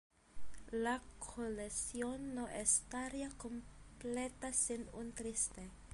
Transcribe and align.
La 0.71 0.99
colección 1.19 2.33
no 2.33 2.47
estaría 2.47 3.29
completa 3.37 4.51
sin 4.51 4.87
un 4.93 5.11
Triste. 5.11 5.69